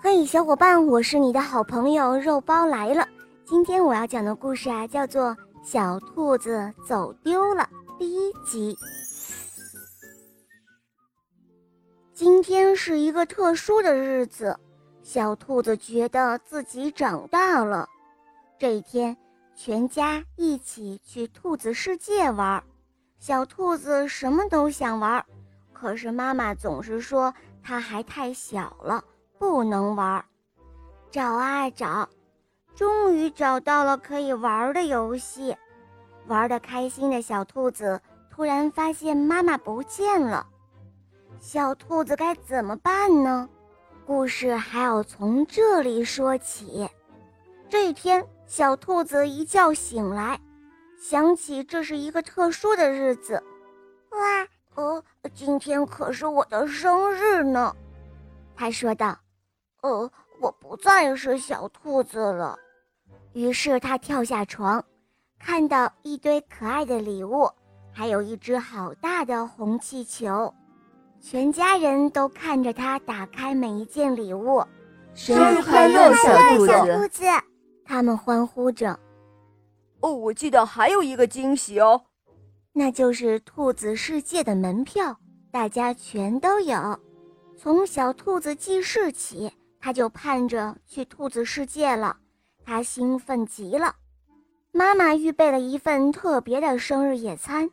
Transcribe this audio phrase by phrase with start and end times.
[0.00, 3.04] 嘿，小伙伴，我是你的好朋友肉包来了。
[3.44, 5.30] 今天我要讲的故事啊，叫做
[5.64, 8.78] 《小兔子走丢了》第一集。
[12.14, 14.56] 今天是一个特殊的日子，
[15.02, 17.88] 小兔子觉得自己长大了。
[18.56, 19.16] 这一天，
[19.56, 22.62] 全家一起去兔子世界玩。
[23.18, 25.24] 小兔子什么都想玩，
[25.72, 27.34] 可是妈妈总是说
[27.64, 29.02] 它还太小了。
[29.38, 30.24] 不能玩，
[31.10, 32.08] 找啊找，
[32.74, 35.56] 终于找到了可以玩的游戏。
[36.26, 40.46] 玩的开心的小兔子突然发现妈妈不见了，
[41.40, 43.48] 小兔子该怎么办呢？
[44.04, 46.88] 故事还要从这里说起。
[47.68, 50.40] 这一天，小兔子一觉醒来，
[51.00, 53.42] 想起这是一个特殊的日子。
[54.10, 55.02] 哇，呃，
[55.34, 57.74] 今天可是我的生日呢，
[58.56, 59.16] 他说道。
[59.82, 60.10] 呃，
[60.40, 62.58] 我不再是小兔子了。
[63.32, 64.84] 于是他跳下床，
[65.38, 67.48] 看到一堆可爱的礼物，
[67.92, 70.52] 还有一只好大的红气球。
[71.20, 74.64] 全家人都看着他打开每一件礼物。
[75.14, 77.24] 生日快乐，小兔子！
[77.84, 78.98] 他们欢呼着。
[80.00, 82.00] 哦，我记得还有一个惊喜哦，
[82.72, 85.16] 那就是兔子世界的门票，
[85.50, 87.00] 大家全都有。
[87.56, 89.52] 从小兔子记事起。
[89.80, 92.16] 他就盼着去兔子世界了，
[92.64, 93.94] 他兴奋极了。
[94.72, 97.70] 妈妈预备了一份特别的生日野餐，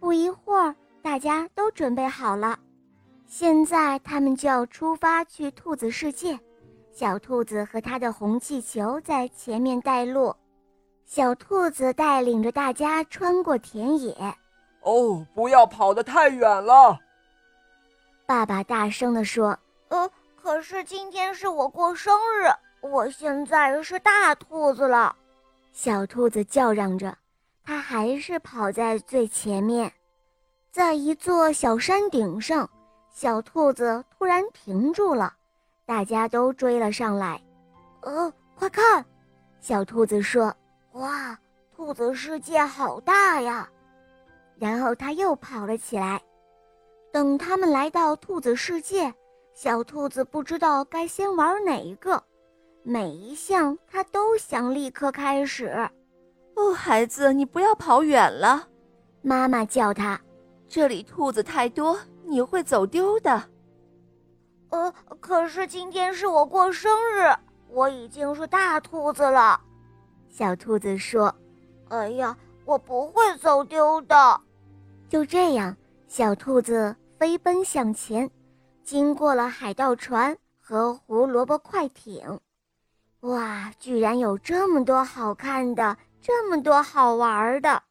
[0.00, 2.58] 不一会儿，大家都准备好了。
[3.26, 6.38] 现在他们就要出发去兔子世界。
[6.90, 10.34] 小兔子和他的红气球在前面带路，
[11.06, 14.14] 小兔子带领着大家穿过田野。
[14.82, 16.98] 哦，不要跑得太远了！
[18.26, 20.10] 爸爸大声地说：“呃。”
[20.52, 22.46] 可是今天是我过生日，
[22.82, 25.16] 我现在是大兔子了。
[25.72, 27.16] 小兔子叫嚷着，
[27.64, 29.90] 它还是跑在最前面。
[30.70, 32.68] 在一座小山顶上，
[33.10, 35.32] 小兔子突然停住了，
[35.86, 37.42] 大家都追了上来。
[38.02, 39.02] 呃，快看！
[39.58, 40.54] 小兔子说
[40.92, 41.34] ：“哇，
[41.74, 43.66] 兔子世界好大呀！”
[44.60, 46.20] 然后它又跑了起来。
[47.10, 49.10] 等他们来到兔子世界。
[49.54, 52.22] 小兔子不知道该先玩哪一个，
[52.82, 55.88] 每一项它都想立刻开始。
[56.56, 58.68] 哦，孩子，你不要跑远了，
[59.20, 60.20] 妈妈叫他。
[60.68, 63.42] 这里兔子太多，你会走丢的。
[64.70, 67.30] 呃，可是今天是我过生日，
[67.68, 69.60] 我已经是大兔子了。
[70.30, 71.34] 小兔子说
[71.90, 72.34] ：“哎呀，
[72.64, 74.40] 我不会走丢的。”
[75.10, 75.76] 就这样，
[76.08, 78.30] 小兔子飞奔向前。
[78.84, 82.40] 经过了海盗船和胡萝卜快艇，
[83.20, 87.82] 哇，居然有这么多好看的，这么多好玩的！